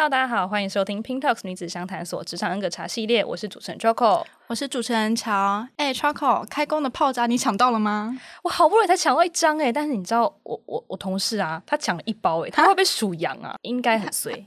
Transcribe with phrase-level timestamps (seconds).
[0.00, 5.66] Hello，大家好，欢迎收听 Pink Talks 女子相谈所职场恩格茶系列，我是主持人 Choco，我是主持人乔。
[5.76, 8.18] 哎，Choco，开工的泡渣你抢到了吗？
[8.42, 13.56] 我好不容易才抢到一张哎，但是你知道我我我同事啊，他抢了一包哎，他会不会数羊啊？
[13.60, 14.42] 应该很衰。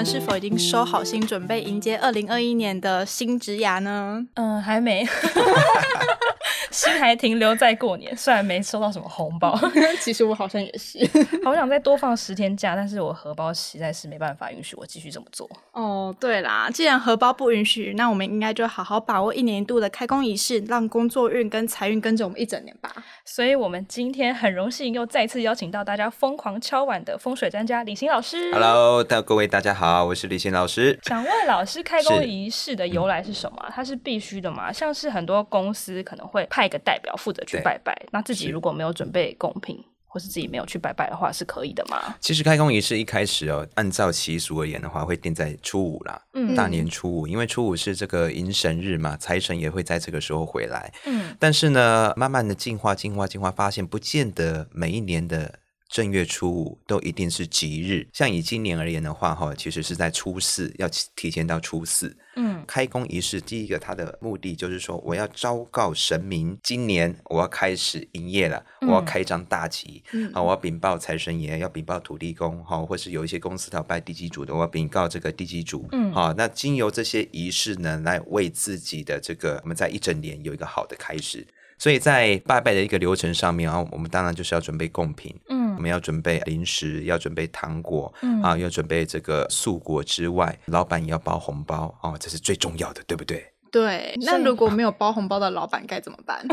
[0.00, 4.26] 们是否已经收好心，准备迎接二零二一年的新职涯呢？
[4.32, 5.06] 嗯，还没。
[6.70, 9.58] 心还停留在过年， 虽然没收到什么红包，
[10.00, 10.98] 其实我好像也是，
[11.44, 15.48] 好想再多放十天假，但是我荷包实在是没办法允许我继续这么做。
[15.72, 22.90] 哦，对啦，既然荷包不允许，那我们应该就好好把握一年一度的开工仪式，让工作运跟财运跟着我们一整年吧。
[23.24, 28.52] 所以，我们今天很荣幸又再次邀请到大家疯狂敲碗的风水专家李欣老师。
[28.52, 30.98] Hello，各位大家好，我是李欣老师。
[31.04, 33.58] 想问老师，开工仪式的由来是什么？
[33.66, 34.72] 嗯、它是必须的吗？
[34.72, 42.14] 像是很多公司可能会派一个代表负责去拜拜，那自己如果没有准备贡品，或是自己没有去拜拜的话，是可以的吗？
[42.20, 55.60] 其实开工仪式一开始哦，按照习俗而言的话，会定在初五啦，嗯，大年初五，因为初五是这个迎神日嘛，财神也会在这个时候回来，嗯，但是呢，慢慢的进化、进化、进化，发现不见得每一年的。
[55.90, 62.16] 正月初五都一定是吉日，像以今年而言的话，哈，其实是在初四，要提前到初四。
[62.36, 70.00] 嗯，开工仪式第一个它的目的就是说，我要昭告神明，今年我要开始营业了，我要开张大吉。
[70.12, 75.88] 嗯，啊，我要禀报财神爷，要禀报土地公，哈，或是有一些公司要拜地基主的，我要禀告这个地基主。
[75.90, 81.44] 嗯，好，那经由这些仪式呢，来为自己的这个我们在一整年有一个好的开始。
[81.78, 93.50] 所以在拜拜的一个流程上面啊，我们当然就是要准备贡品，嗯，我们要准备零食，要准备糖果，嗯啊，要准备这个素果之外，老板也要包红包哦，这是最重要的，对不对？
[93.72, 94.14] 对。
[94.20, 96.46] 那如果没有包红包的老板该怎么办？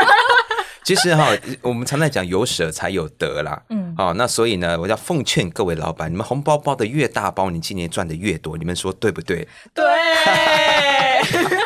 [0.84, 9.48] 其实哈，我们常在讲有舍才有得啦，嗯，好，那所以呢，我要奉劝各位老板，你们红包包的越大包，你今年赚的越多，你们说对不对？
[9.72, 9.86] 对。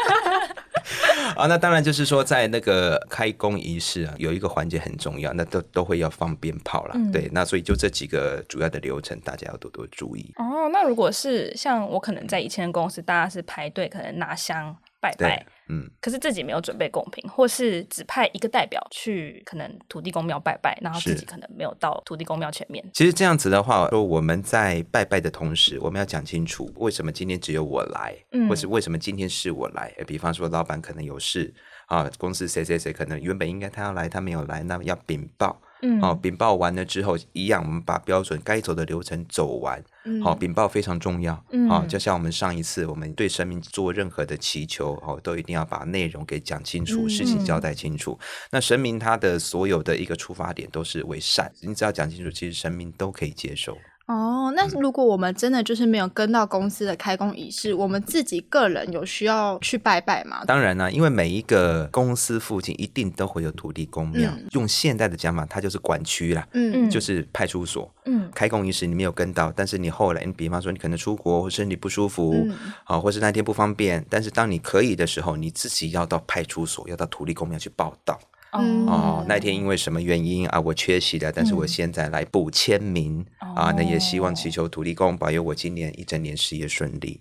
[1.37, 6.93] 啊，那当然就是说，在那个开工仪式啊，有一个环节很重要，那都都会要放鞭炮啦。
[6.95, 10.33] 嗯、对，那所以就这几个主要的流程，大家要多多注意。
[10.37, 15.47] 哦，那如果是像我可能在以前的公司，大家是排队，可能拿香拜拜。
[15.69, 22.85] 嗯，可是自己没有准备贡品，或是只派一个代表去，可能土地公庙拜拜，然后自己可能没有到土地公庙前面。
[22.93, 29.91] 其实这样子的话，说我们在拜拜的同时，我们要讲清楚为什么今天只有我来，嗯，或是为什么今天是我来。
[30.07, 31.53] 比方说，老板可能有事
[31.87, 35.61] 啊，公司谁谁谁可能原本应该他要来，他没有来，那么要禀报。
[35.87, 39.83] 嗯，好，禀报完了之后，一样我们把标准该走的流程走完。
[40.07, 41.45] 嗯，好，禀报非常重要。
[41.51, 48.19] 嗯，好，就像我们上一次我们对神明做任何的祈求，哦，都一定要把内容给讲清楚，事情交代清楚。
[48.19, 53.77] 嗯，那神明他的所有的一个出发点都是为善，你只要讲清楚，其实神明都可以接受。
[54.07, 60.45] 哦，那如果我们真的就是没有跟到公司的开工仪式，我们自己个人有需要去拜拜吗？
[60.45, 67.91] 当然啦、啊，因为每一个公司附近一定都会有土地公庙，嗯、用现代的讲法，它就是管区啦，嗯，就是派出所。
[68.05, 72.55] 嗯，开工仪式你没有跟到，但是你后来，你比方说你可能出国或身体不舒服，嗯、
[72.85, 78.21] 啊，或是那天不方便，但是当你可以的时候，你自己要到派出所，要到土地公庙去报到。
[78.57, 80.61] 嗯、哦，那天因为什么原因啊？
[80.61, 87.21] 我缺席了，但是我现在来补签名、嗯、啊，那也希望祈求土地公保佑我今年一整年事业顺利。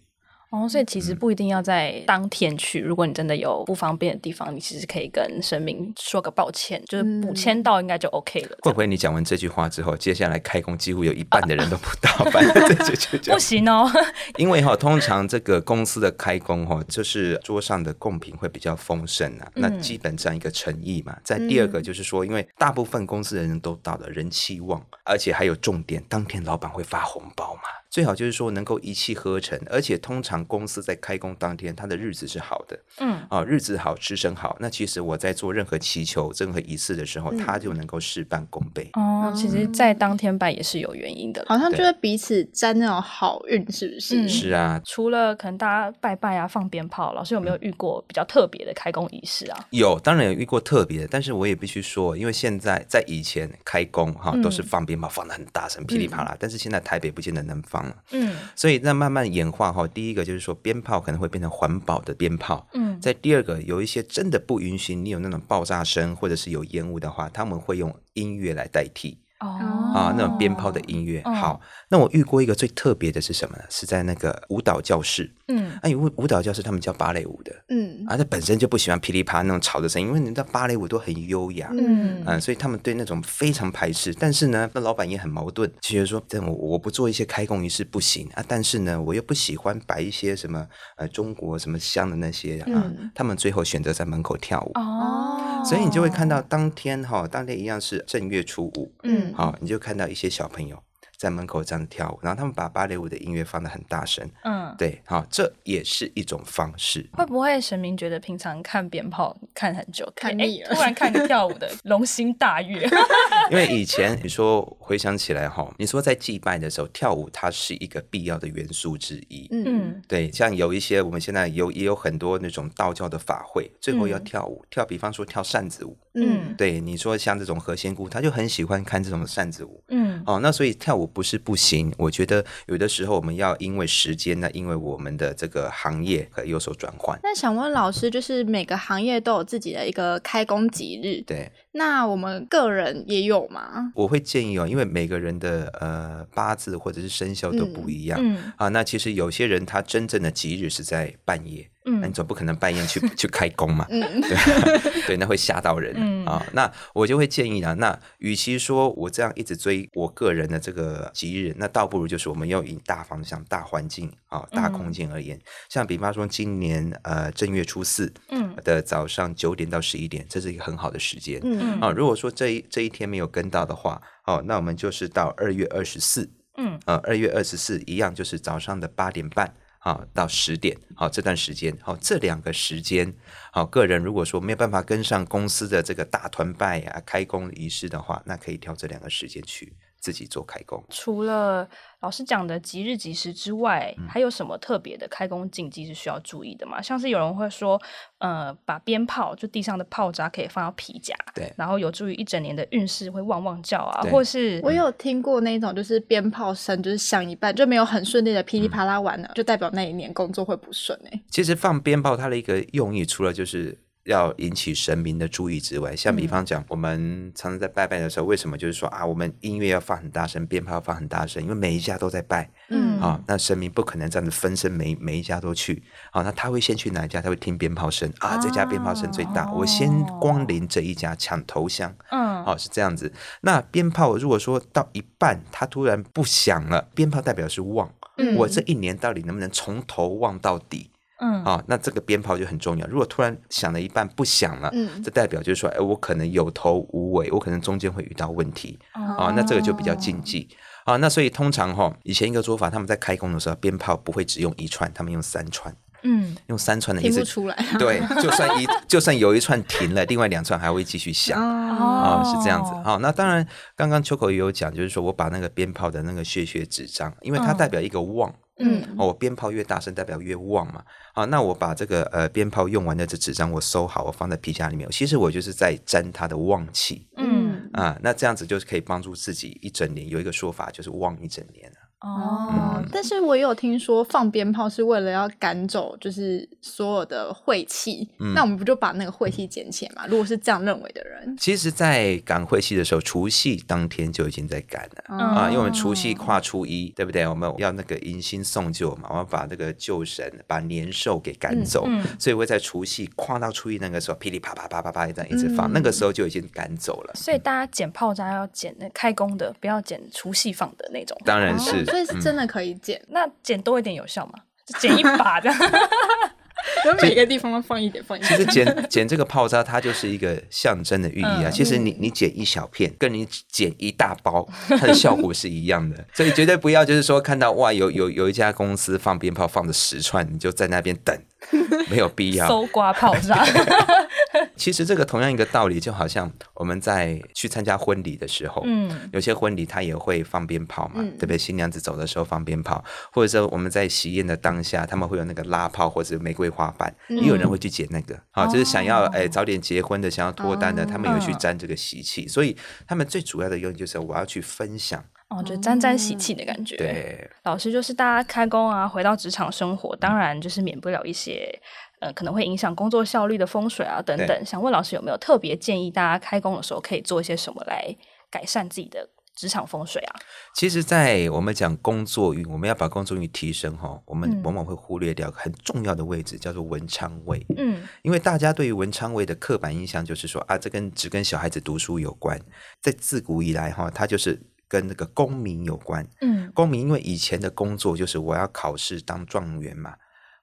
[0.54, 2.80] 哦，所以其实不一定要在当天去。
[2.80, 8.58] 嗯、如果你真的有不方便的地方，你其实可以跟神明说个抱歉，就是补签到应该就 OK 了。
[8.62, 12.14] 会不会你讲完这句话之后，接下来开工几乎有一半的人都不到？
[13.34, 13.90] 不行哦，
[14.38, 21.18] 因为哈，通常这个公司的开工哈，就是桌上的贡品会比较丰盛啊，嗯、那基本这样一个诚意嘛。
[21.24, 27.62] 在第二个就是说，因为大部分公司的人都到了，人气旺，而且还有重点，当天老板会发红包嘛。
[27.90, 38.90] 最好就是说能够一气呵成，而且通常公司在开工当天，他的日子是好的，嗯，啊，日子好，吃生好，那其实我在做任何祈求、任何仪式的时候，他、嗯、就能够事半功倍。
[38.94, 44.24] 哦，其实，在当天拜也是有原因的，好像就是彼此沾那种好运，是不是？
[44.24, 44.82] 嗯、是啊。
[44.84, 49.68] 除了可能大家拜拜啊、放鞭炮，老师有没有遇过比较特别的开工仪式啊？
[49.70, 58.36] 有，当然有遇过特别的，但是我也必须说，因为现在在以前开工哈都是放鞭炮，放的很大声，噼里啪啦，嗯、但是现在台北不见得能放了，嗯。
[58.56, 69.18] 所以那慢慢演化哈，第一个就是说鞭炮可能会变成环保的鞭炮，嗯，在第二个有一些真的不允许你有那种爆炸声或者是有烟雾的话，他们会用音乐来代替。
[69.44, 71.22] 哦啊，那种鞭炮的音乐。
[71.24, 71.60] 好，
[71.90, 73.64] 那我遇过一个最特别的是什么呢？
[73.70, 75.32] 是在那个舞蹈教室。
[75.50, 77.54] 嗯，哎，舞舞蹈教室他们教芭蕾舞的。
[77.68, 81.70] 嗯，啊，他本身就不喜欢噼里啪啦那种吵的声音，因为你知道芭蕾舞都很优雅。
[81.74, 84.14] 嗯，嗯，所以他们对那种非常排斥。
[84.14, 90.66] 但是呢，那老板也很矛盾，其实说，我我不做一些开工仪式不行啊，但是呢，我又不喜欢摆一些什么
[90.96, 92.66] 呃中国什么香的那些啊。
[92.68, 94.72] 嗯，他们最后选择在门口跳舞。
[94.76, 98.92] 哦，所以你就会看到当天哈，当天一样是正月初五。
[99.04, 100.84] 嗯，好，你就看到一些小朋友。
[101.24, 107.10] 在门口这样跳舞，然后他们把芭蕾舞的音乐放得很大声，嗯，对，好，这也是一种方式。
[107.14, 112.86] 会不会神明觉得平常看鞭炮看很久，看腻了，突然看个跳舞的 龙心大悦？
[113.50, 131.13] 因为以前你说回想起来哈，你说在祭拜的时候跳舞，它是一个必要的元素之一，嗯，对，像有一些我们现在有也有很多那种道教的法会，最后要跳舞，跳比方说跳扇子舞，嗯，对，你说像这种何仙姑，他就很喜欢看这种扇子舞，嗯，哦，那所以跳舞。
[131.14, 137.18] 不是不行，我觉得有的时候我们要因为时间呢，因为我们的这个行业可以有所转换。
[137.22, 141.52] 那想问老师，就是每个行业都有自己的一个开工吉日，对？
[141.74, 143.92] 那我们个人也有吗？
[143.96, 151.70] 我会建议哦，因为每个人的呃八字或者是生肖都不一样，嗯，啊，那其实有些人他真正的吉日是在半夜。
[151.86, 153.86] 嗯，那你总不可能半夜去 去开工嘛？
[153.90, 154.38] 嗯，对，
[155.06, 156.42] 对，那会吓到人啊、嗯哦。
[156.54, 171.42] 那我就会建议啊，那与其说我这样一直追我个人的这个吉日，那倒不如就是我们要以大方向、大环境啊、哦、大空间而言，嗯、像比方说今年呃正月初四嗯的早上九点到十一点，这是一个很好的时间。
[171.44, 179.54] 嗯啊、哦，如果说这一这一天没有跟到的话，哦，那我们就是到二月二十四，嗯，呃，二月二十四一样就是早上的八点半。
[179.86, 183.14] 好，到十点，好，这段时间，好，这两个时间，
[183.52, 189.74] 好，个人如果说没有办法跟上公司的这个大团拜啊、开工仪式的话，那可以挑这两个时间去。
[190.04, 191.66] 自己做开工，除了
[192.02, 196.82] 老师讲的吉日吉时之外，嗯、还有什么特别的开工禁忌是需要注意的吗？
[196.82, 197.82] 像是有人会说，
[198.18, 211.22] 呃，把鞭炮就地上的炮渣可以放到皮夹，对，然后有助于一整年的运势会旺旺叫啊，或是我有听过那种，就是鞭炮声就是响一半就没有很顺利的噼里啪啦完了，嗯、就代表那一年工作会不顺哎、欸。
[211.30, 213.83] 其实放鞭炮它的一个用意，除了就是。
[214.06, 221.42] 要引起神明的注意之外，像比方讲，嗯、我们常常在拜拜的时候，为什么就是说啊，我们音乐要放很大声，鞭炮要放很大声？
[221.42, 227.22] 因为每一家都在拜，嗯，啊，那神明不可能这样子分身每每一家都去，啊，那他会先去哪一家？
[227.22, 228.12] 他会听鞭炮声。
[228.20, 229.90] 啊，这家鞭炮声最大，哦、我先
[230.20, 233.12] 光临这一家抢头香，嗯，哦，是这样子。
[233.42, 240.90] 那鞭炮如果说到一半，它突然不响了，鞭炮代表是旺，嗯，我这一年到底能不能从头旺到底？
[241.24, 242.86] 嗯啊、哦，那这个鞭炮就很重要。
[242.88, 249.32] 如果突然响了一半不响了，嗯，这代表就是说，哎，我可能有头无尾，我可能中间会遇到问题啊。
[249.34, 250.50] 那这个就比较禁忌
[250.84, 250.98] 啊、哦。
[250.98, 257.56] 那所以通常哈、哦，以前一个做法，他们在开工的时候，鞭炮不会只用一串，他们用三串，嗯，用三串的意思，出来。
[257.80, 262.72] 对，就算一 就算有一串停了，另外两串还会继续响啊、是这样子。
[262.84, 268.30] 好、哦，那当然，刚刚秋口也有讲，就是说我把那个鞭炮的那个血血纸张，因为它代表一个旺。
[268.30, 270.84] 哦嗯，哦，我鞭炮越大声，代表越旺嘛。
[271.16, 274.88] 好，那我把这个呃鞭炮用完的这纸张我收好，我放在皮夹里面。
[274.92, 277.08] 其实我就是在沾它的旺气。
[277.18, 280.08] 嗯啊，那这样子就是可以帮助自己一整年。
[280.08, 281.72] 有一个说法就是旺一整年。
[282.04, 288.06] 哦，嗯、但是我有听说放鞭炮是为了要赶走，就是所有的晦气。
[288.20, 290.06] 嗯、那我们不就把那个晦气捡起来嘛？
[290.08, 297.26] 如果是这样认为的人，其实，在赶晦气的时候，除夕当天就已经在赶了、哦、啊，因为我们除夕跨初一，对不对？
[297.26, 307.14] 我们要那个迎新送旧嘛，我们把那个旧神、把年兽给赶走，嗯嗯、所以会在除夕跨到初一那个时候，噼里啪啪啪啪啪一这样一直放，嗯、那个时候就已经赶走了。
[307.16, 311.18] 所以大家捡炮仗要捡那开工的，不要捡除夕放的那种。
[311.24, 311.72] 当然是。
[311.72, 314.34] 哦所以是真的可以剪，嗯、那剪多一点有效吗？
[314.66, 315.60] 就剪一把这样，
[316.84, 318.32] 就每个地方都放一点，放一点。
[318.32, 321.46] 其实剪剪这个泡渣，它就是一个象征的寓意啊。
[321.48, 326.06] 嗯、其实你你剪一小片，跟你剪一大包，它的效果是一样的。
[326.16, 331.16] 所以绝对不要就是说看到哇，有有有一家公司放鞭炮放了十串，你就在那边等，
[331.90, 332.48] 没有必要。
[332.48, 333.46] 搜刮炮渣。
[334.56, 341.38] 其实这个同样一个道理，就好像我们在去参加婚礼的时候，嗯，有些婚礼他也会放鞭炮嘛，对不对？
[341.38, 352.56] 新娘子走的时候放鞭炮，或者说我们在喜宴的当下，他们会有那个拉炮或者玫瑰花瓣，也有人会去捡那个，啊，就是想要哎早点结婚的，想要脱单的，他们有去沾这个喜气，所以
[352.88, 355.04] 他们最主要的用意就是我要去分享，
[355.38, 356.76] 哦，就沾沾喜气的感觉。
[356.78, 361.60] 对，老师就是大家开工啊，回到职场生活，当然就是免不了一些。
[362.00, 364.46] 呃，可能会影响工作效率的风水啊，等等。
[364.46, 367.96] 想问老师有没有特别建议，大家开工的时候可以做一些什么来
[368.30, 370.20] 改善自己的职场风水啊？
[370.54, 377.46] 其实，在我们讲工作运，我们要把工作运提升哈，我们往往会忽略掉很重要的位置，叫做文昌位。
[377.56, 382.38] 嗯，因为大家对于文昌位的刻板印象就是说啊，这跟只跟小孩子读书有关。
[382.82, 386.08] 在自古以来哈，它就是跟那个公民有关。
[386.22, 389.96] 嗯，功名因为以前的工作就是我要考试当状元嘛。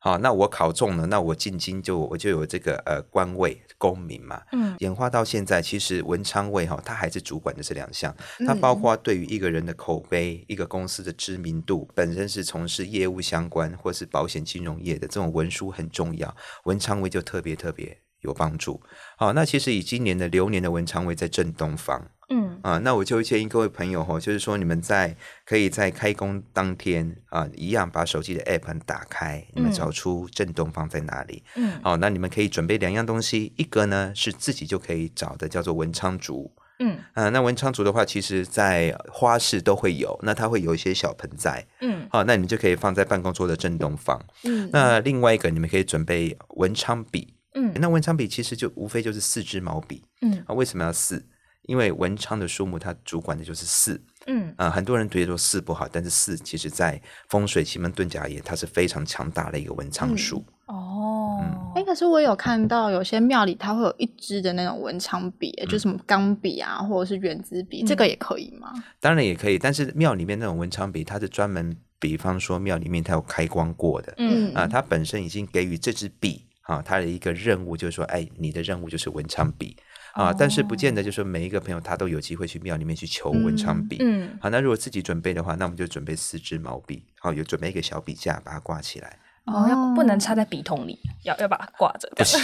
[0.03, 4.41] 好，那我考中了，那我进京就我就有这个呃官位公民嘛。
[4.53, 16.35] 嗯，演化到现在，其实文昌位哈，它还是主管的这两项，它包括对于一个人的口碑、一个公司的知名度，本身是从事业务相关或是保险金融业的这种文书很重要，
[16.65, 18.81] 文昌位就特别特别有帮助。
[19.19, 22.11] 好，那其实以今年的流年的文昌位在正东方。
[22.33, 31.43] 嗯啊，那我就建议各位朋友哈，就是说你们在可以在开工当天啊，一样把手机的 app 打开，你们找出正东方在哪里。
[31.57, 36.53] 嗯，好，那你们可以准备两样东西，一个呢是自己就可以找的，叫做文昌竹。
[36.83, 41.67] 嗯啊，那文昌竹的话，其实在花市都会有，那它会有一些小盆栽。
[41.81, 44.19] 嗯，好，那你们就可以放在办公桌的正东方。
[44.45, 47.35] 嗯，那另外一个，你们可以准备文昌笔。
[47.55, 50.05] 嗯，那文昌笔其实就无非就是四支毛笔。
[50.23, 51.27] 嗯，啊，为什么要四？
[51.71, 60.45] 因为文昌的数目，它主管的就是四，嗯啊、呃，很多人觉得说四不好，但是四其实在风水奇门遁甲也，它是非常强大的一个文昌数。
[60.67, 61.45] 嗯、哦，
[61.77, 68.73] 哎、嗯，可是我有看到有些庙里它会有一支的那种文昌笔，嗯、就什么钢笔啊，或者是圆珠笔，嗯、这个也可以吗？
[68.99, 79.77] 当然也可以，但是庙里面那种文昌笔，它是专门，比方说庙里面它有开光过的，嗯啊，它本身已经给予这支笔啊，他的一个任务就是说，哎，你的任务就是文昌笔。
[80.13, 83.97] 啊，但是不见得就是说每一个朋友他都有机会去庙里面去求文昌笔。
[84.01, 89.19] 嗯，好，那如果自己准备的话，那我们就准备四支毛笔，好，有准备一个小笔架，把它挂起来。
[89.47, 92.09] 哦，要不能插在笔筒里，要要把它挂着。
[92.15, 92.41] 不行，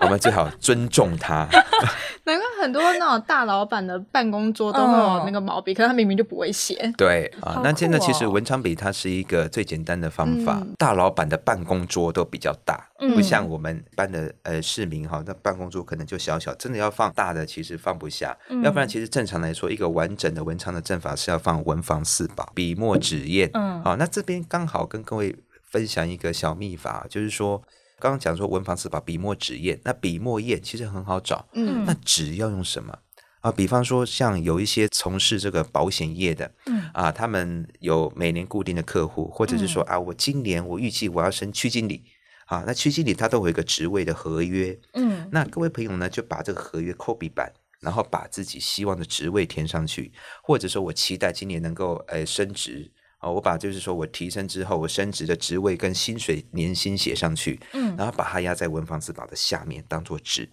[0.00, 1.46] 我们最好尊重它。
[2.24, 6.90] 难怪很多那种大老板的办公桌都会有那个毛笔，可是他明明就不会写。
[6.96, 10.62] 对啊，那现在其实文昌笔它是一个最简单的方法。
[10.78, 18.36] 大老板的办公桌都比较大，不像我们一般的呃市民哈，那办公桌可能就小小，真的要放大的其实放不下。
[18.62, 23.50] 要不然其实正常来说，一个完整的文昌的阵法是要放文房四宝：笔墨纸砚。
[23.54, 25.36] 嗯，好，那这边刚好跟各位。
[25.70, 27.62] 分享一个小秘法，就是说，
[27.98, 32.98] 刚刚讲说文房四宝笔墨纸砚，那笔墨砚其实很好找，嗯，那纸要用什么
[33.40, 33.52] 啊？
[33.52, 42.04] 比方说，像有一些从事这个保险业的，嗯啊，他们有每年固定的客户，或者是说啊，我今年我预计我要升区经理，
[42.46, 50.12] 啊，那区经理他都有一个职位的合约，嗯，那各位朋友呢，就把这个合约抠笔板，然后把自己希望的职位填上去，
[50.42, 52.90] 或者说我期待今年能够呃升职。
[53.20, 60.48] 哦，我把就是说我提升之后，我升职的职位跟薪水年薪写上去，嗯，然后把它压在文房四宝的下面当做纸，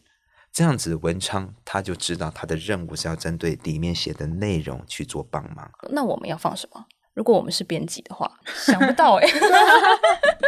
[0.52, 5.72] 这样子文昌他就知道他的任务是要针对里面写的内容去做帮忙。
[5.90, 6.86] 那我们要放什么？
[7.14, 8.32] 如果我们是编辑的话，
[8.66, 9.28] 想不到哎。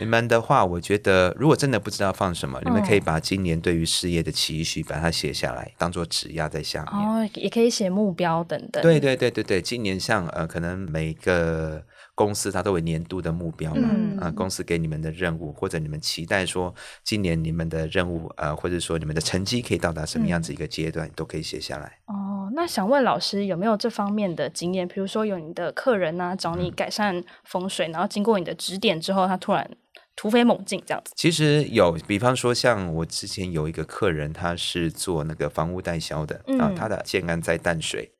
[0.00, 6.94] 你们的话，我觉得如果真的不知道放什么，嗯、你们可以把今年对于事业的期许把它写下来，当做纸压在下面。
[6.94, 8.82] 哦，也可以写目标等等。
[8.82, 13.88] 对对对对对，今年像呃，可能每个公司它都有年度的目标嘛，
[14.20, 21.98] 啊、公司给你们的任务或者你们期待说今年你们的任务呃，或者说你们的成绩可以到达什么样子一个阶段，嗯、都可以写下来。
[22.06, 24.88] 哦，那想问老师有没有这方面的经验？
[24.88, 29.70] 比如说有你的客人呢、啊、找你改善风水，嗯、然后经过你的指点之后，他突然。
[30.16, 38.12] 突飞猛进这样子，其实有，比方说像我之前有一个客人，他是做那个房屋代销的，嗯、然后他的建安在淡水。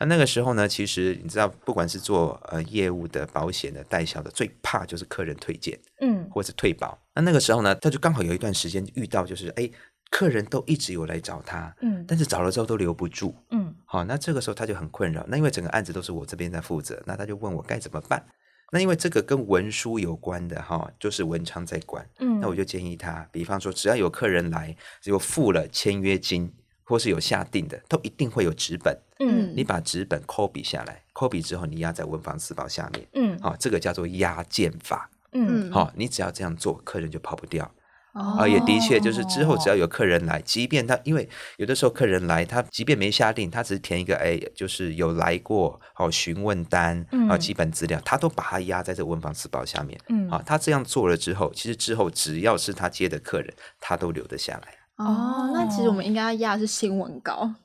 [0.00, 6.96] 那那个时候呢，其实你知道，不管是做呃业务的、保险的、代销的，最怕就是客人推荐，嗯，或者退保。
[7.16, 9.68] 那那个时候呢，他就刚好有一段时间遇到，就是哎，
[10.10, 15.24] 客人都一直有来找他，嗯，但是找了之后都留不住，嗯，好，那这个时候他就很困扰。
[15.26, 18.24] 那因为整个案子都是我这边在负责，那他就问我该怎么办。
[18.70, 22.06] 那因为这个跟文书有关的哈，就是文昌在管。
[22.18, 26.52] 嗯，那我就建议他，比方说，只要有客人来，只有付了签约金，
[26.84, 28.94] 或是有下定的，都一定会有纸本。
[29.20, 33.06] 嗯，你把纸本抠笔下来，抠笔之后你压在文房四宝下面。
[33.14, 35.10] 嗯，好，这个叫做压件法。
[35.32, 37.70] 嗯，好，你只要这样做，客人就跑不掉。
[38.18, 49.98] 啊，也的确，就是之后只要有客人来，即便他因为有的时候客人来，他即便没下定，他只是填一个哎，就是有来过哦询问单啊基本资料，他都把它压在这文房四宝下面。
[50.08, 54.74] 嗯，啊，他这样做了之后，其实之后只要是他接的客人，他都留得下来。
[54.96, 57.48] 哦，那其实我们应该要压的是新闻稿，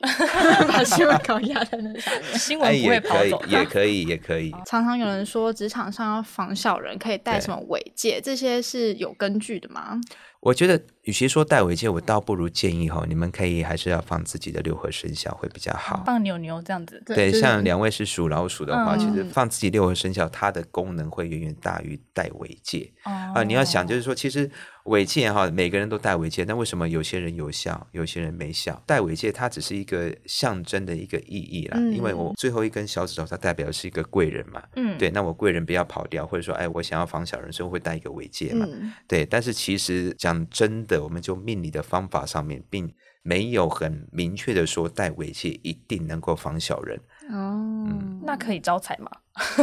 [0.69, 3.43] 把新闻稿压在那上面， 新闻不会跑走。
[3.47, 4.51] 也可以，也可以。
[4.67, 9.99] 常常有人说职场上要防小人，可以带什么尾戒，这些是有根据的吗？
[10.43, 16.01] 我觉得与其说戴尾戒，我倒不如建议哈，你们可以还是要放自己的六合生肖会比较好。
[16.05, 17.01] 放牛牛这样子。
[17.05, 22.89] 对，像两位是属老鼠的话，嗯、其实放自己六合生肖，它的功能会远远大于戴尾戒。
[23.03, 24.49] 啊、哦呃，你要想就是说，其实。
[24.87, 28.83] 尾戒哈，每个人都戴尾戒，那为什么有些人有效，有些人没效？
[28.85, 39.25] 戴尾戒它只是一个象征的一个意义啦，嗯、因为我最后一根小指头它代表的是一个贵人嘛，嗯，对，那我贵人不要跑掉，或者说，哎，我想要防小人，所以我会戴一个尾戒嘛，嗯、对。
[39.25, 46.99] 但是其实讲真的，我们就命理的方法上面，并没有很明确的说戴尾戒一定能够防小人。
[47.29, 49.09] 哦，嗯、那可以招财吗？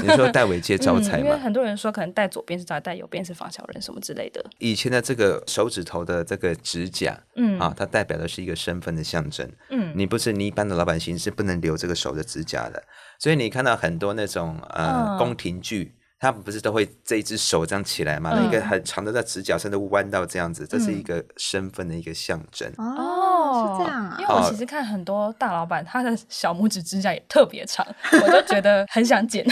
[0.03, 1.25] 你说戴尾戒招财吗？
[1.25, 4.45] 因为很多人说可能戴左边是招财，戴右边是防小人什么之类的。
[4.59, 9.49] 以前的这个手指头的这个指甲，嗯啊，它代表的是一个身份的象征。
[9.69, 12.83] 嗯，你不是你一般的老百姓是不能留这个手的指甲的，
[13.19, 18.31] 所以你看到很多那种呃宫廷剧，他们不是都会这一只手这样起来嘛？
[18.35, 22.71] 嗯、一个很长的在指甲甚至弯到这样子，这是一个身份的一个象征。
[22.77, 23.27] 嗯、哦。
[23.50, 27.85] 是这样啊，因为我其实看很多大老板，他的小拇指指甲也特别长，
[28.23, 29.45] 我就觉得很想剪。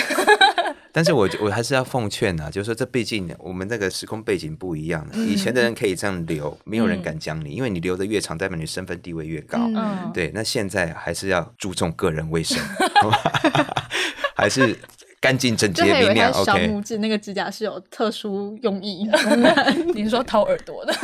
[0.93, 9.59] 但是我我还是要奉劝啊，就是说这毕竟我们那个时空背景不一样，以前的人可以这样留，没有人敢讲你，因为你留的越长，代表你身份地位越高。
[9.59, 10.31] 嗯，对。
[10.35, 12.63] 那现在还是要注重个人卫生，
[14.37, 14.79] 还是。
[15.21, 16.33] 干净整洁明亮。
[16.33, 19.09] 小拇指那个指甲是有特殊用意，
[19.95, 20.95] 你是说掏耳朵的？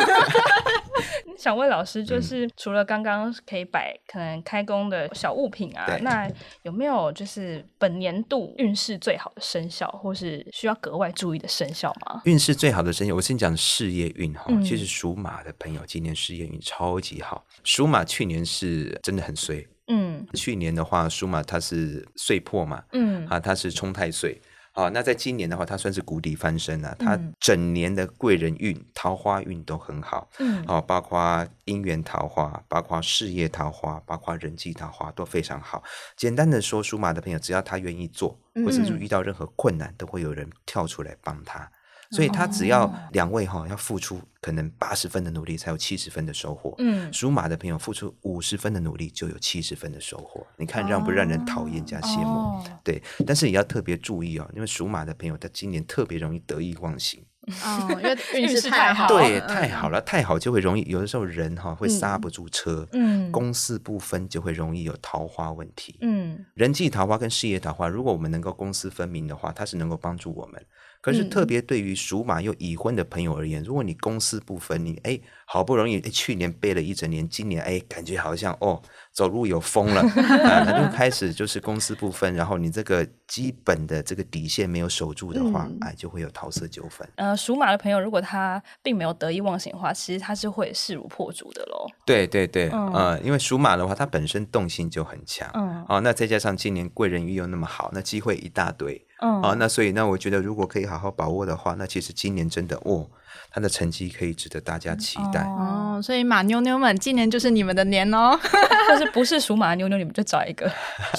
[1.37, 6.30] 想问老师，就是除了刚刚可以摆可能开工的小物品啊，那
[6.62, 12.23] 有没有就是本年度运势最好的生肖，或是需要格外注意的生肖吗？
[12.25, 14.47] 运势最好的生肖，我先讲事业运哈。
[14.62, 19.66] 其实属马的朋友今年事业运超级好，属马去年是真的很衰。
[19.88, 24.41] 嗯，去年的话，属马它是岁破嘛，嗯，啊，它是冲太岁，
[24.73, 35.83] 啊，那在今年的话，它算是谷底翻身了，啊，它整年的贵人运、桃花运都很好，嗯，哦，包括姻缘桃花，包括事业桃花，包括人际桃花都非常好。
[36.17, 41.71] 简单的说，属马的朋友只要他愿意做，或者是遇到任何困难，都会有人跳出来帮他。
[42.14, 46.75] 所以他只要两位哈要付出可能八十分的努力，才有七十分的收获。
[46.78, 50.47] 嗯，属马的朋友付出五十分的努力，就有七十分的收获。
[50.56, 52.38] 你看让不让人讨厌加羡慕？
[52.38, 57.24] 哦、对，但是也要特别注意哦，因为属马的朋友他今年特别容易得意忘形。
[57.62, 59.07] 哦，因为 运势太好。
[59.07, 62.88] 对，太好了，太好就会容易有的时候人哈会刹不住车。
[62.92, 65.98] 嗯，公私不分就会容易有桃花问题。
[66.00, 70.64] 嗯，人际桃花跟事业桃花，如果我们能够公私分明的话，它是能够帮助我们。
[71.05, 78.81] 可是特别对于属马又已婚的朋友而言，如果你公私不分，你哎好不容易哎去年背了一整年，今年哎感觉好像哦
[79.12, 80.01] 走路有风了，
[80.49, 87.07] 啊，那就开始就是公私不分，然后你这个基本的这个底线没有守住的话，嗯、哎就会有桃色纠纷。
[87.17, 91.87] 呃，属马的朋友如果他并没有得意忘形的话，其实他是会势如破竹的喽。
[92.07, 99.07] 对对对，嗯、呃，因为属马的话，他本身动性就很强，嗯，哦，那再加上今年贵人运又那么好，那机会一大堆。
[99.20, 103.07] 嗯，啊，那所以那我觉得，如果可以好好把握的话，那其实今年真的哦，
[103.50, 106.00] 他的成绩可以值得大家期待哦。
[106.03, 108.38] 所以马妞妞们，今年就是你们的年哦。
[108.88, 110.70] 但是不是属马妞妞，你们就找一个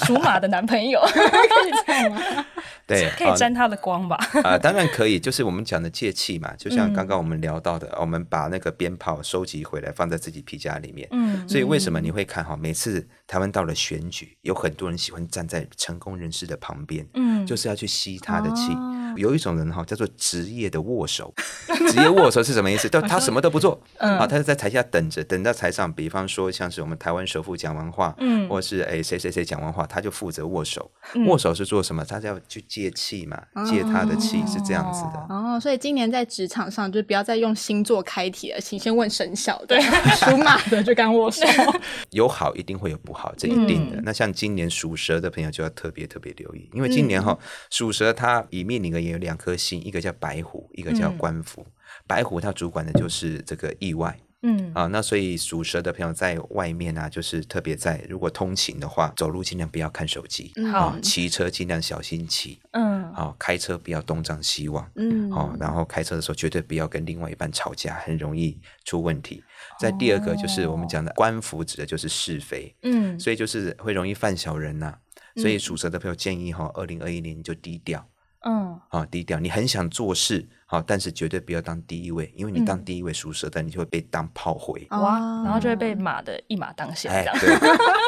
[0.04, 2.46] 属马的男朋友， 可以这样吗？
[2.86, 4.16] 对，可以沾他的光吧？
[4.44, 11.08] 啊、呃，当然可以，就是我们讲的借气嘛，就像刚刚我们聊到的，嗯、我们把那个鞭炮收集回来，放在自己皮夹里面。
[11.10, 12.56] 嗯，所以为什么你会看哈？
[12.56, 18.72] 每次台湾到了选举，有很多人喜欢站在成功人士的旁边，嗯，就是要去吸他的气。
[18.72, 21.32] 哦有一种人哈，叫做职业的握手。
[21.90, 22.88] 职业握手是什么意思？
[22.88, 30.90] 就他什么都不做，啊，他就在台下等着，等到台上，比方说像是我们台湾首富讲完话，嗯，或是哎谁谁谁讲完话，他就负责握手。
[31.26, 32.04] 握手是做什么？
[32.04, 35.34] 他就要去借气嘛，借他的气是这样子的。
[35.34, 39.56] 哦，所以今年在职场上就不要再用星座开题了，请先问生肖。
[39.66, 39.80] 对，
[40.16, 41.42] 属马的就刚握手。
[42.10, 44.00] 有好一定会有不好，这一定的。
[44.02, 47.36] 那像今年属蛇的朋友就要特别特别留意，因为今年哈
[47.70, 49.05] 属蛇他以命令而言。
[49.06, 51.62] 也有两颗星，一个叫白虎，一个叫官府。
[51.62, 51.72] 嗯、
[52.06, 54.72] 白虎它主管的就是这个意外，嗯。
[54.74, 69.42] 啊，那所以属蛇的朋友在外面啊，就是特别在如果通勤的话，走路尽量不要看手机，好、嗯，骑车尽量小心骑，嗯，好，开车不要东张西望，嗯，好，然后开车的时候绝对不要跟另外一半吵架，很容易出问题。
[69.80, 74.98] 在第二个就是我们讲的官府，指的就是是非，嗯，所以就是会容易犯小人呐、啊，
[75.36, 78.06] 所以属蛇的朋友建议哈，二零二一年就低调。
[78.40, 80.48] 嗯，啊，低调，你很想做事。
[80.68, 87.08] 好，但是绝对不要当第一位，因为你当第一位属蛇的，你就会被当炮灰哇，然后就会被马的一马当先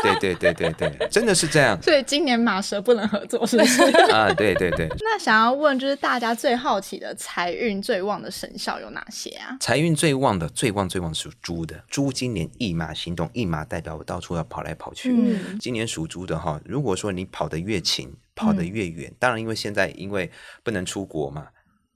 [0.02, 1.80] 对对对对对，真的是这样。
[1.80, 3.80] 所以今年马蛇不能合作，是不是？
[4.10, 4.88] 啊，对对对。
[4.98, 9.56] 那想要问，就是大家最好奇的财运最旺的生肖有哪些啊？
[9.60, 15.12] 财运最旺的，最旺最旺属猪的，猪今年一马行动，一马代表我到处要跑来跑去。
[15.16, 20.28] 嗯，今年属猪的哈，如果说你跑得越勤，跑得越远，当然因为现在因为
[20.64, 21.46] 不能出国嘛。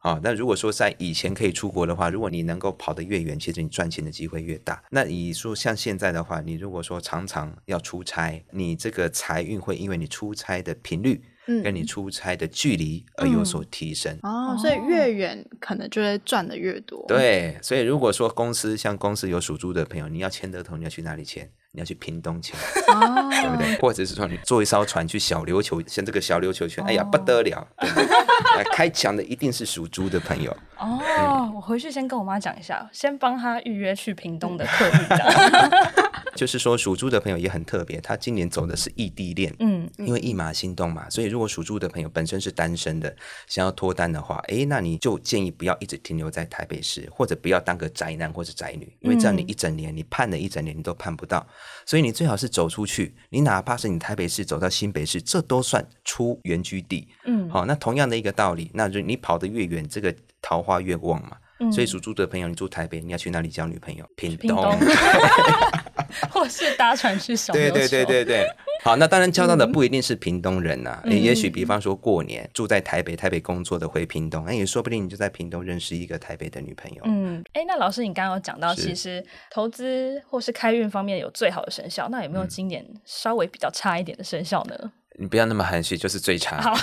[0.03, 4.83] 啊、哦，那如果说在以前可以出国的话，如果你能够跑得越远，其实你赚钱的机会越大。
[4.91, 11.23] 那你说像现在的话，你如果说常常要出差，你这个财运会因为你出差的频率，
[11.63, 14.13] 跟你出差的距离而有所提升。
[14.25, 17.05] 嗯、哦，所以越远可能就会赚得越多。
[17.07, 21.49] 对，所以如果说公司像公司有属猪的朋友，你要签合同，你要去哪里签？
[21.75, 22.53] 你要去屏东去，
[22.89, 23.77] 哦、 对不对？
[23.81, 27.67] 或者是说你坐一艘船去小琉球，像这个小琉球圈，哦、哎呀不得了！
[27.79, 28.07] 对对
[28.73, 30.55] 开抢的一定是属猪的朋友。
[30.79, 34.93] 哦，嗯、我回去先跟我妈讲一下，先帮她预约去屏东的客运。
[36.35, 43.15] 就是说属猪的朋友也很特别，他今年走的是异地恋，嗯，因为一马心动嘛，所以如果属猪的朋友本身是单身的，
[43.47, 51.47] 想要脱单的话，哎，那你就建议不要一直停留在台北市，或者不要当个宅男或者宅女，因为这样你一整年你盼了一整年你都盼不到，
[51.85, 61.37] 所以你最好是走出去，你哪怕是你台北市走到新北市，这都算出原居地，嗯，好，那同样的一个道理，那就你跑得越远，这个桃花越旺嘛。
[61.71, 64.05] 所以属猪的朋友，你住台北，你要去哪里交女朋友？
[64.17, 64.57] 屏东，
[66.31, 67.75] 或是搭船去小琉球。
[67.75, 68.49] 对对对对对。
[68.85, 77.03] 好，那当然 交到的不一定是屏东人呐、啊，嗯、也许比方说过年住在台北，台北工作的回屏东，那也说不定你就在屏东认识一个台北的女朋友。
[77.05, 84.93] 嗯，哎，那老师你刚刚有讲到，其实投资或是开运方面有最好的生肖，那有没有今年稍微比较差一点的生肖呢？
[85.19, 86.61] 你不要那么含蓄，就是最差。
[86.61, 86.75] 好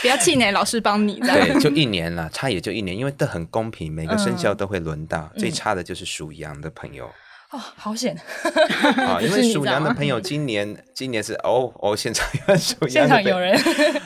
[0.00, 1.20] 不要气馁，老师帮你。
[1.20, 5.30] 对，就一年了，差也就一年，因为这很公平，每个生肖都会轮到。
[5.34, 7.08] 嗯、最差的就是属羊的朋友。
[7.52, 8.16] 哦，好险！
[8.96, 12.88] 啊，因为 属羊的朋友今年今年是哦哦，现场有属羊的。
[12.88, 13.54] 现场有人。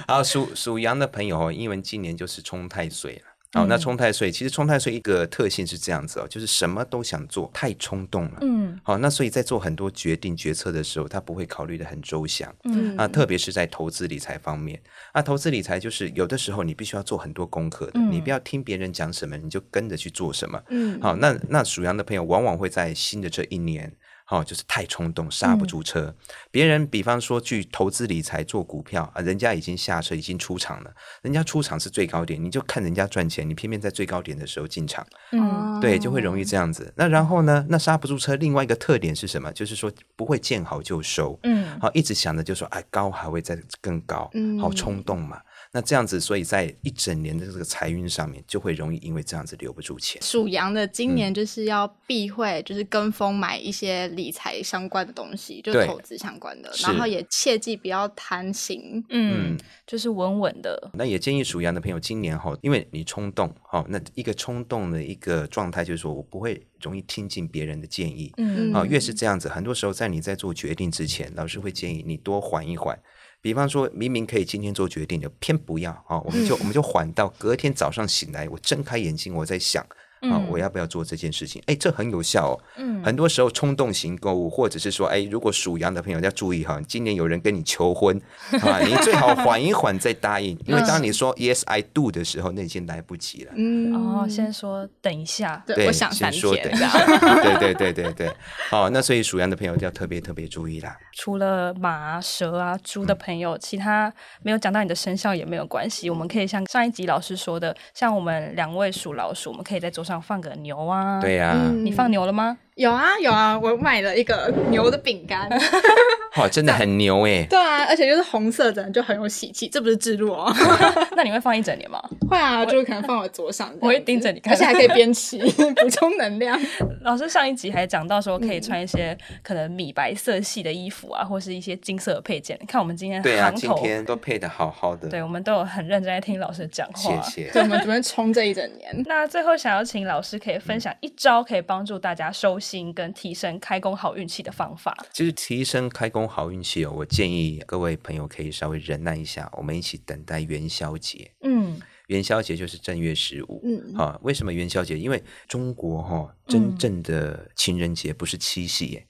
[0.06, 3.35] 啊，属属羊的朋友，因为今年就是冲太岁了。
[3.52, 8.38] 好，那冲太岁其实冲太岁一个特性是这样子哦，就是什么都想做，太冲动了。
[8.42, 12.54] 嗯，好，那所以在做很多决定决策的时候，他不会考虑的很周详。
[12.64, 14.78] 嗯，啊，特别是在投资理财方面，
[15.12, 20.62] 啊，投资理财就是有的时候你必须要做很多功课的，嗯，你不要听别人讲什么你就跟着去做什么。
[20.68, 23.90] 嗯，好，那那属羊的朋友往往会在新的这一年。
[24.28, 26.06] 好、哦，就是太冲动，刹不住车。
[26.06, 26.14] 嗯、
[26.50, 30.92] 别人比方说去投资理财做股票啊，人家已经下车，已经出场了。
[31.22, 36.92] 人家出场是最高点，你就看人家赚钱，你偏偏在最高点的时候进场，嗯，对，就会容易这样子。
[36.96, 37.64] 那然后呢？
[37.68, 39.52] 那刹不住车，另外一个特点是什么？
[39.52, 45.40] 就是说不会见好就收，嗯，好，一直想着就说，哎，高还会再更高，嗯，好冲动嘛。
[45.76, 50.22] 那这样子，所以在一整年的这个财运上面，就会容易因为这样子留不住钱。
[50.22, 60.90] 属羊的今年就是要避讳，就是跟风买一些理财相关的东西，就投资相关的，然后也切记不要贪心，嗯，嗯就是稳稳的。
[60.94, 72.98] 那也建议属羊的朋友今年哈，因为你冲动哈，那一个冲动的一个状态就是说我不会容易听进别人的建议，嗯，啊，越是这样子，很多时候在你在做决定之前，老师会建议你多缓一缓。
[73.46, 79.86] 比方说，明明可以今天做决定的，偏不要啊，我们就我们就缓到隔天早上醒来，我睁开眼睛，我在想。
[80.20, 81.62] 啊，我要不要做这件事情？
[81.66, 82.60] 哎，这很有效哦。
[82.76, 88.20] 嗯，很多时候冲动型购物，或者是说，哎，如果属羊的朋友要注意哈，今年有人跟你求婚
[88.62, 93.52] 啊，你最好缓一缓再答应，因为当你说 Yes I do 的时候，那已经来不及了。
[93.54, 96.42] 嗯，哦，先说等一下，对，我想三天。
[96.42, 98.36] 对对对对对。
[98.70, 100.96] 好，那所以属羊的朋友就要特别特别注意啦。
[101.12, 110.15] 除了马、蛇啊、猪的朋友，其他没有讲到你的生肖也没有关系，我们可以像上一集老师说的，像我们两位属老鼠，我们可以在桌上。
[110.20, 111.20] 放个牛啊！
[111.20, 112.56] 对呀、啊，嗯、你放牛了吗？
[112.74, 115.48] 有啊有啊，我买了一个牛的饼干，
[116.38, 117.44] 哇，真的很牛哎！
[117.48, 119.68] 对啊，而且就是红色的，就很有喜气。
[119.68, 120.52] 这不是置入哦。
[121.16, 122.02] 那你会放一整年吗？
[122.28, 125.38] 会啊，就是可能放我桌上，我会盯着你看，而且还可以边吃
[125.76, 126.60] 补充能量。
[127.02, 132.56] 老师上一集还讲到说，可以穿一些可能米白色系的衣服啊，或是一些金色的配件。
[132.60, 135.08] 你看我们今天对啊，今天都配的好好的。
[135.08, 137.22] 对，我们都有很认真在听老师讲话。
[137.22, 137.50] 谢谢。
[137.50, 139.02] 对，我们准备冲这一整年。
[139.06, 143.58] 那最后想要请老师可以分享一招，可以帮助大家收心跟提升。
[143.58, 151.30] 开工好运气的方法，其实提升开工好运气哦，我建议各位朋友可以稍微忍耐一下，我们一起等待元宵节。
[151.42, 153.60] 嗯，元宵节就是正月十五。
[153.64, 154.98] 嗯，啊，为什么元宵节？
[154.98, 159.06] 因为中国哈、哦、真正的情人节不是七夕耶，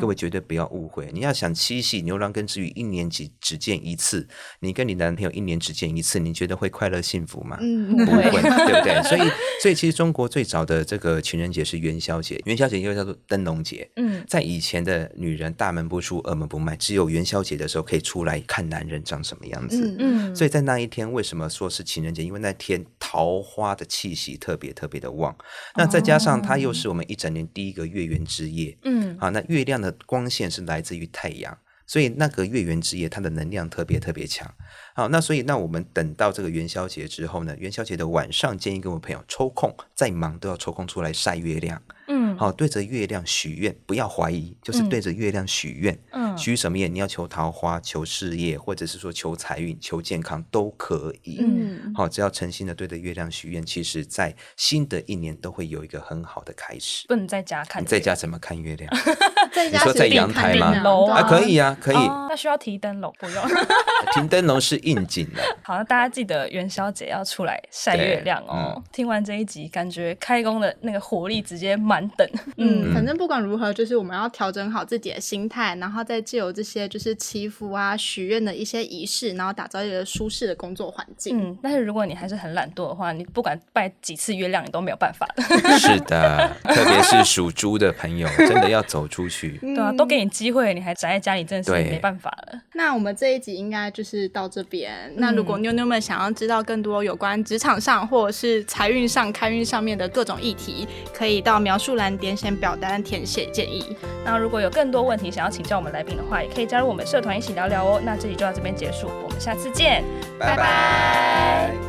[0.00, 4.28] 各位绝对不要误会，你要想七夕牛郎跟织女一年只只见一次，
[4.60, 7.56] 你跟你男朋友一年只见一次，你觉得会快乐幸福吗？
[7.60, 9.02] 嗯，不会，对不对？
[9.04, 9.30] 所以，
[9.62, 13.88] 所以其实中国最早的这个情人节是元宵节，元宵节又叫做灯笼节。
[13.96, 19.94] 嗯，在以前的女人大门不出，二门不迈，只有元宵节的时候可以出来看男人长什么样子。
[19.98, 22.24] 嗯，所以在那一天，为什么说是情人节？
[22.24, 25.36] 因为那天桃花的气息特别特别的旺。
[25.76, 28.76] 那再加上它又是我们一整年第一个月圆之夜。
[28.84, 31.58] 嗯，好，那月亮的光线是来自于太阳。
[31.88, 34.52] 所以那个月圆之夜，它的能量特别特别强。
[34.92, 41.80] 好，那所以那我们等到这个元宵节之后呢，元宵节的晚上，建议各位朋友抽空，再忙都要抽空出来晒月亮。
[42.08, 45.98] 嗯，好，对着月亮许愿，不要怀疑，就是对着月亮许愿。
[46.12, 46.92] 嗯，许什么愿？
[46.92, 51.38] 你要求桃花、求事业，或者是说求财运、求健康都可以。
[51.40, 57.06] 嗯，好，只要诚心的对着月亮许愿，其实在新的一年都会有一个很好的开始。
[57.08, 58.92] 不能在家看，你在家怎么看月亮？
[59.52, 60.74] 在家你说在阳台吗？
[61.10, 61.96] 啊，可以啊，可以。
[62.28, 63.44] 那需要提灯笼不用？
[64.14, 65.42] 提灯笼是应景的。
[65.62, 68.74] 好，那大家记得元宵节要出来晒月亮哦。
[68.76, 72.28] 嗯、听完这一集，感觉开工的那个活力直接满等。
[72.56, 81.38] 嗯，反正不管如何，就是我们要调整好自己的心态，然后再借由这些就是祈福啊、许愿的一些仪式，然后打造一个舒适的工作环境。
[81.38, 85.78] 嗯，但是如果你还是很懒惰的话，你不管拜几次月亮，你都没有办法的。
[85.78, 89.58] 是的， 特别是属猪的朋友，真的要走出去。
[89.58, 92.60] 对啊，都给你机会，你还宅在家里，真的是没办法了。
[92.74, 95.12] 那我们这一集应该就是到这边。
[95.16, 103.96] 那如果妞妞们想要知道更多有关职场上或者是财运上、开运上面的各种议题，可以到描述栏点选表单填写建议。
[104.24, 108.00] 那如果有更多问题想要请教我们来宾的话，也可以加入我们社团一起聊聊哦。
[108.04, 110.02] 那这集就到这边结束，我们下次见，
[110.38, 111.85] 拜拜。